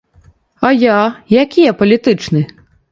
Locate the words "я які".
0.85-1.61